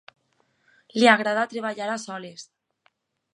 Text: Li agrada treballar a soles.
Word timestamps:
Li 0.95 1.09
agrada 1.11 1.43
treballar 1.51 1.91
a 1.97 1.99
soles. 2.07 2.49